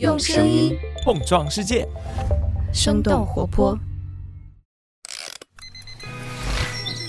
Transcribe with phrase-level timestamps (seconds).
[0.00, 1.86] 用声音碰撞世界，
[2.72, 3.78] 生动活泼。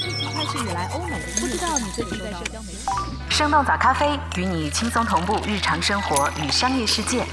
[0.07, 2.85] 疫情开始以来，欧美不知道你最近在社交媒体。
[3.27, 7.25] 生动早咖啡与你轻松同步日常生活与商业世界。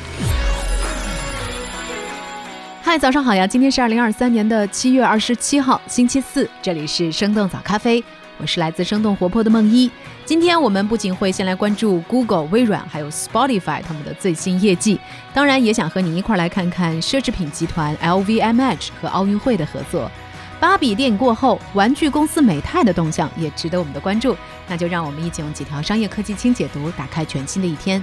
[2.82, 3.46] 嗨，早上好呀！
[3.46, 8.03] 今天是二零二三年的七月二十七号，星期四，这里是生动早咖啡，
[8.43, 9.88] 我是来自生动活泼的梦一。
[10.25, 14.98] 今天我们不仅会先来关注 Google、微软还有 Spotify 他们的最新业绩，
[15.32, 20.11] 当然也想和你一块来看看奢侈品集团 LVMH 和奥运会的合作。
[20.58, 24.36] 芭比电影过后，玩具公司美泰的动向也值得我们的关注。
[24.67, 28.03] 那就让我们一起用几条商业科技轻解读，打开全新的一天。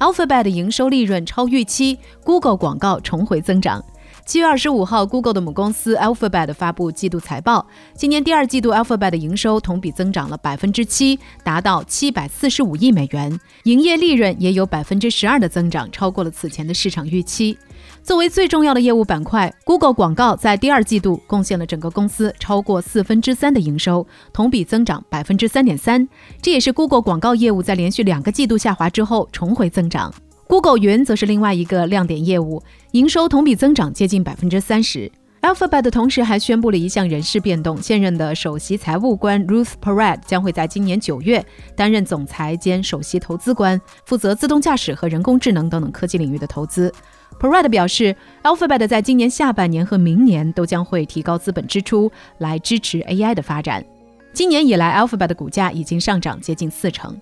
[0.00, 3.84] Alphabet 营收利润超预期，Google 广告重回增长。
[4.28, 17.56] 七月二十五号，Google 的母公司 Alphabet 发布季度财报，今年第二季度 Alphabet 的营收同比增长了百分之七，达到七百四十五亿美元，营业利润也有百分之十二的增长，超过了此前的市场预期。
[18.02, 26.06] 作为最重要的业务板块，Google 广告在第二季度贡献了整个公司超过四分之三的营收，同比增长百分之三点三。
[26.42, 30.12] 这也是 Google 广告业务在连续两个季度下滑之后重回增长。
[30.48, 35.12] Google 云则是另外一个亮点业务，营收同比增长接近百分之三十。
[35.42, 41.44] Alphabet 同时还宣布了一项人事变动，现任的首席财务官 Ruth Porat 将会在今年九月
[41.76, 46.90] 担任总裁兼首席投资官，负责自动驾驶和人工智能等等科技领域的投资。
[47.38, 53.84] Porat 表示，Alphabet 在今年下半年和明年都将会提高资本支出来支持 AI 的发展。
[54.32, 57.14] 今年以来，Alphabet 的股价已经上涨接近四成。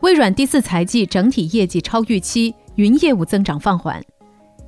[0.00, 4.00] 微软第四财季整体业绩超预期，云业务增长放缓。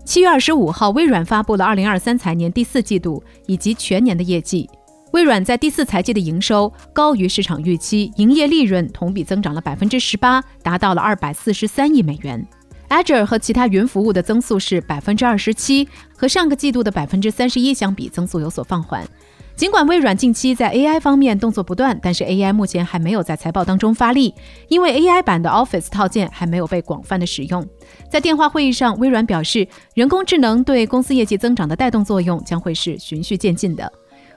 [0.05, 4.69] 七月二十五号，微软发布了二零二三财年第四季度以及全年的业绩。
[5.13, 12.45] 微软在第四财季的营收高于市场预期，营业利润同比增长了百分之十八，达到了二百四十三亿美元。
[12.91, 19.07] Azure 和其他云服务的增速是百分之二十七，和上个季度的百分之三十一相比，增速有所放缓。
[19.55, 24.35] 尽管微软近期在 AI 方面动作不断，但是 AI 目前还没有在财报当中发力，
[24.69, 27.65] 因为 AI 版的 Office 套件还没有被广泛的使用。
[28.11, 33.93] 在电话会议上，微软表示，人工智能对公司业绩增长的带动作用将会是循序渐进的。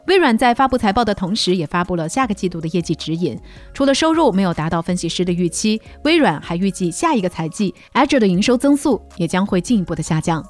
[0.07, 3.39] 微软在发布财报的同时，也发布了下个季度的业绩指引。
[3.73, 10.43] 除了收入没有达到分析师的预期，微软还预计下一个财季 Azure 的营收增速也将会进一步的下降。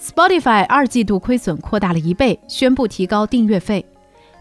[0.00, 3.84] Spotify 二季度亏损扩大了一倍，宣布提高订阅费。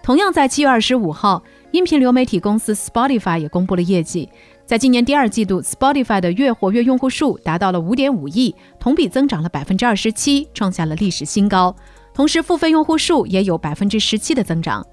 [0.01, 4.29] 同样在七月二十五号，音频流媒体公司 Spotify 也公布了业绩。
[4.65, 11.75] 在今年第二季度，Spotify 的月活跃用户数达到了五点五亿，同比增长了百分之二十七，创下了历史新高。
[12.19, 14.85] 同时，付费用户数也有百分之十七的增长，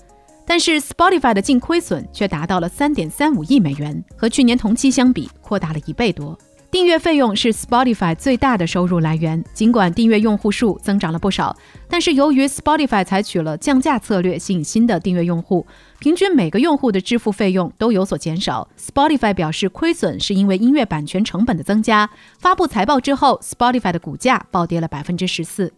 [0.46, 6.38] 但是 Spotify 的净亏损却达到了三点三五亿美元，和去年同期相比扩大了一倍多。
[6.70, 11.56] 订阅费用是 Spotify 最大的收入来源，尽管订阅用户数增长了不少，
[11.88, 15.66] 但是由于 Spotify 采取了降价策略，吸引新的订阅用户，
[15.98, 18.68] 平均每个用户的支付费用都有所减少。
[18.78, 22.08] Spotify 表示，亏损是因为音乐版权成本的增加。
[22.38, 25.72] 发布财报之后，Spotify 的股价暴跌了百分之十四。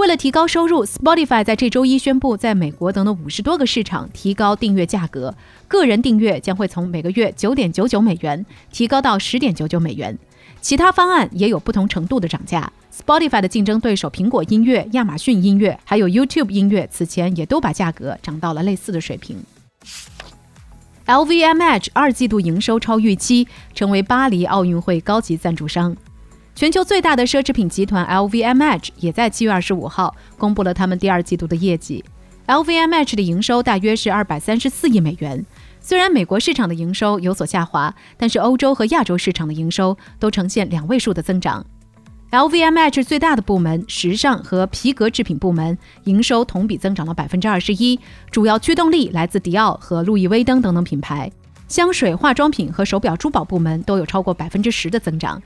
[0.00, 5.34] 为了提高收入，Spotify 在这周一宣布，在美国等的五十多个市场提高订阅价格。
[5.68, 10.18] 个人订阅将会从每个月九点九九美元提高到十点九九美元，
[10.62, 12.72] 其他方案也有不同程度的涨价。
[12.90, 19.36] Spotify 的竞争对手苹果音乐、亚马逊音乐还有 YouTube 音乐此前也都把价格涨到了类似的水平。
[21.04, 25.94] LVMH 二季度营收超预期，成为巴黎奥运会高级赞助商。
[26.60, 32.04] 全球最大的奢侈品集团 LVMH 也在七月二十五号公布了他们第二季度的业绩。
[32.46, 35.42] LVMH 的营收大约是二百三十四亿美元。
[35.80, 41.64] 虽然美国市场的营收有所下滑，但是欧洲和亚洲市场的营收都呈现两位数的增长。
[42.30, 47.98] LVMH 最大的部门时尚和皮革制品部门营收同比增长了百分之二十一，
[48.30, 51.32] 主要驱动力来自迪奥和路易威登等等品牌。
[51.68, 55.40] 香水、化妆品和手表、珠宝部门都有超过百分之十的增长。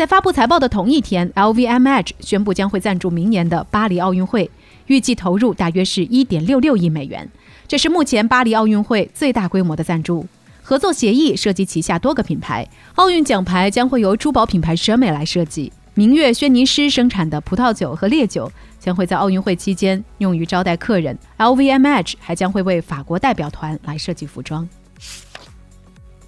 [0.00, 4.50] 在发布财报的同一天，LVMH 宣布将会赞助明年的巴黎奥运会，
[4.86, 7.30] 预计投入大约是一点六六亿美元。
[7.68, 10.26] 这是目前巴黎奥运会最大规模的赞助。
[10.62, 15.70] 合作协议涉及旗下多个品牌，奥运奖牌将会由珠宝品牌 c h a m e 来设计。
[15.92, 21.18] 明月轩尼诗生产的葡萄酒和烈酒将会在奥运会期间用于招待客人。
[21.36, 24.66] LVMH 还将会为法国代表团来设计服装。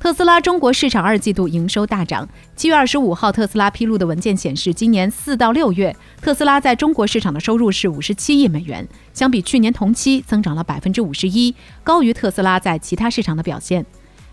[0.03, 2.29] 特斯拉中国市场二季度营收大涨。
[2.57, 8.85] 七月二十五号，特斯拉披露的文件显示，今年四到六月，特斯拉在中国市场的收入是五十七亿美元，
[9.15, 11.55] 相比去年同期增长了百分之五十一，
[11.85, 13.87] 高于特斯拉在其他市场的表现。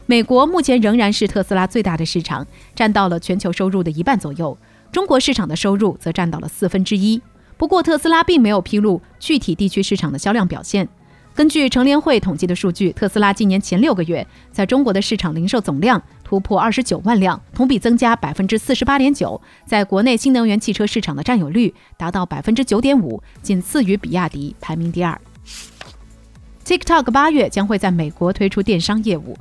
[0.08, 4.58] 美国目前仍然是特斯拉最大的市场，占到了全球收入的一半左右。
[4.92, 7.22] 中国市场的收入则占到了四分之一。
[7.58, 10.90] 不过，特斯拉并没有披露具体地区市场的销量表现。
[11.40, 25.18] 根据乘联会统计的数据，特斯拉今年前六个月在中国的市场零售总量突破二十九万辆，同比增加百分之四十八点九，在国内新能源汽车市场的占有率达到百分之九点五，仅次于比亚迪，排名第二。
[26.66, 29.38] TikTok 八月将会在美国推出电商业务。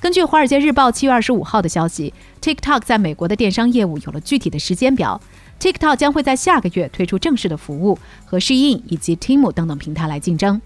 [0.00, 5.20] 根据《华尔街日报》七月二十五号的消息，TikTok 在美国的电商业务有了具体的时间表。
[5.60, 10.60] TikTok 将会在下个月推出正式的服务，和 Shein 以及 Temu 等等平台来竞争。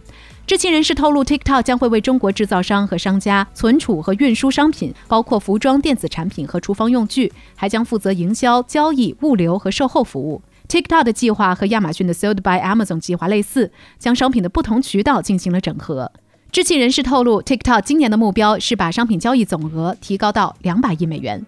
[0.46, 10.40] 知情人士透露，TikTok 将会为中国制造商和商家存储和运输商品，包括服装、电子产品和厨房用具，还将负责营销、交易、物流和售后服务。
[10.68, 16.12] TikTok 的计划和亚马逊的 Sold by Amazon 计划类似，将商品的不同渠道进行了整合。
[16.52, 21.44] 知情人士透露，TikTok 今年的目标是把商品交易总额提高到两百亿美元。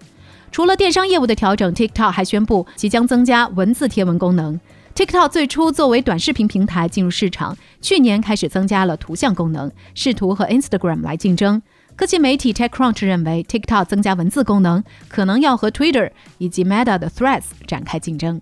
[0.57, 4.59] 除了电商业务的调整，TikTok 还宣布即将增加文字贴文功能。
[4.95, 11.61] TikTok 最初作为短视频平台进入市场，去年开始增加了图像功能，试图和 Instagram 来竞争。
[11.95, 18.41] 科技媒体 TechCrunch 认为，TikTok 增加文字功能可能要和 Twitter 以及 Meta 的 Threads 展开竞争。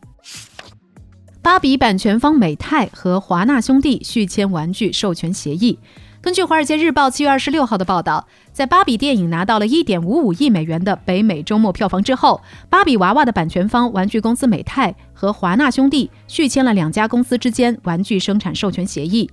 [1.42, 5.80] 芭比版权方美泰和华纳兄弟续签玩具授权协议。
[6.24, 12.40] 根据《华尔街日报》七月二十六号的报道，在芭比电影拿到了一点五五亿美元的北美周末票房之后，
[12.70, 19.30] 芭比娃娃的版权方玩具公司美泰和华纳兄弟续签了两家公司之间玩具生产授权协议。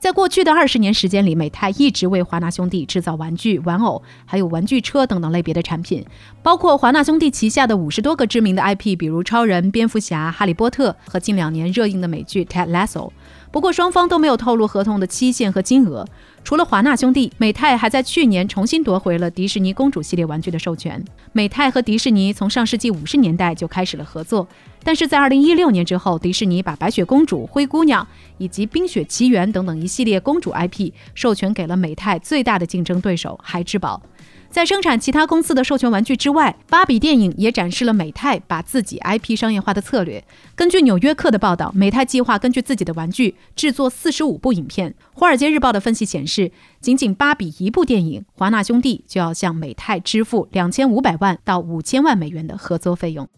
[0.00, 6.04] 在过去的二十年时间里，美泰一直为华纳兄弟制造玩具、玩偶，还有玩具车等等类别的产品，
[6.42, 13.08] 包括华纳兄弟旗下的五十多个知名的 IP，比如超人、蝙蝠侠、哈利波特和近两年热映的美剧《Ted Lasso》。
[13.54, 16.04] 不过，双方都没有透露合同的期限和金额。
[16.42, 21.00] 除了华纳兄弟，美泰还在去年重新夺回了迪士尼公主系列玩具的授权。
[21.32, 24.48] 美泰和迪士尼从上世纪五十年代就开始了合作，
[24.82, 28.04] 但是在二零一六年之后，迪士尼把白雪公主、灰姑娘
[28.38, 34.02] 以及冰雪奇缘等等一系列公主 IP 授权给了美泰最大的竞争对手孩之宝。
[34.54, 40.24] 在生产其他公司的授权玩具之外，芭比电影也展示了美泰把自己 IP 商业化的策略。
[40.54, 44.92] 根据《纽约客》的报道，美泰计划根据自己的玩具制作四十五部影片。
[45.12, 53.28] 《华尔街日报》的分析显示，仅仅芭比一部电影，华纳兄弟就要向美泰支付两千五百万到五千万美元的合作费用。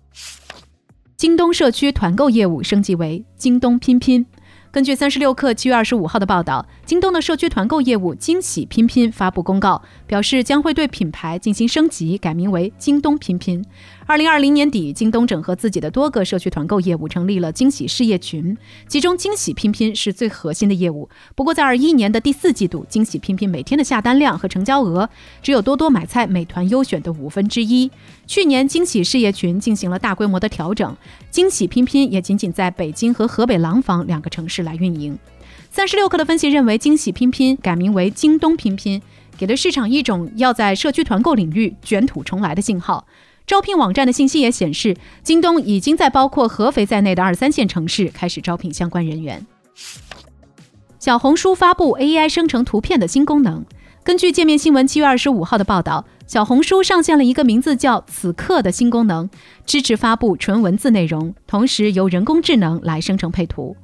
[1.16, 4.26] 京东社区团购业务升级为京东拼拼。
[4.76, 13.64] 根据三十六氪七月二十五号的报道，京东的社区团购业务惊喜拼拼发布公告，表示将会对品牌进行升级，改名为京东拼拼。
[14.04, 18.54] 二零二零年底，京东整合自己的多个社区团购业务，成立了惊喜事业群，
[18.86, 21.08] 其中惊喜拼拼是最核心的业务。
[21.34, 25.08] 不过，在二一年的第四季度，惊喜拼拼每天的下单量和成交额
[25.42, 27.90] 只有多多买菜、美团优选的五分之一。
[28.26, 30.94] 去年，惊喜事业群进行了大规模的调整，
[31.30, 35.18] 惊喜拼拼也仅仅在北京和河北廊坊两个城市来运营。
[35.70, 39.00] 三十六氪的分析认为，惊喜拼拼改名为京东拼拼，
[39.38, 43.06] 给了市场一种要在社区团购领域卷土重来的信号。
[43.46, 49.46] 招聘网站的信息也显示，京东已经在包括合肥在内的二三线城市开始招聘相关人员。
[50.98, 53.64] 小红书发布 AI 生成图片的新功能。
[54.02, 59.28] 根据界面新闻七月二十五号的报道，小红书上线了一个名字叫“此刻”的新功能，
[59.64, 63.76] 支持发布纯文字内容，同时由人工智能来生成配图。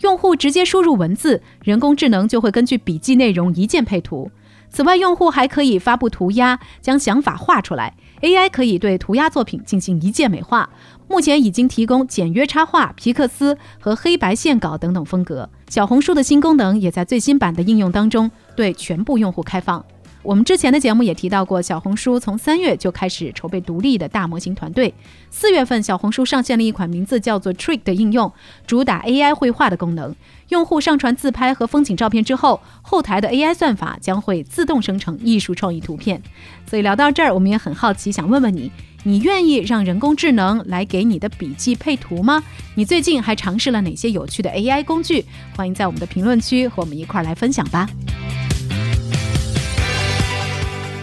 [0.00, 4.30] 用户直接输入文字，人工智能就会根据笔记内容一键配图。
[4.70, 7.94] 此外，用户还可以发布涂鸦，将想法画出来。
[8.20, 10.68] AI 可以对涂鸦作品进行一键美化，
[11.08, 15.48] 目前已经提供简约插画、皮克斯和黑白线稿等等风格。
[15.68, 19.82] 小红书的新功能也在最新版的应用当中对全部用户开放。
[20.28, 24.92] 我们之前的节目也提到过，小红书从三月就开始筹备独立的大模型团队。
[25.30, 28.30] 四月份，小红书上线了一款名字叫做 Trick 的应用，
[28.66, 30.14] 主打 AI 绘画的功能。
[30.50, 36.20] 用户上传自拍和风景照片之后，后台的 AI 算法将会自动生成艺术创意图片。
[36.68, 38.70] 所以聊到这儿，我们也很好奇，想问问你，
[39.04, 42.44] 你愿意让人工智能来给你的笔记配图吗？
[42.74, 45.24] 你最近还尝试了哪些有趣的 AI 工具？
[45.56, 47.88] 欢迎在我们的评论区和我们一块儿来分享吧。